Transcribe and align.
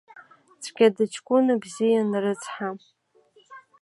Цәгьа 0.61 0.87
дыҷкәына 0.95 1.55
бзиан, 1.61 2.11
рыцҳа! 2.23 2.69